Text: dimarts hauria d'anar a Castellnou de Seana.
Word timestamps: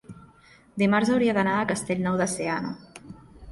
dimarts 0.83 1.11
hauria 1.17 1.35
d'anar 1.39 1.53
a 1.59 1.69
Castellnou 1.73 2.19
de 2.25 2.29
Seana. 2.35 2.75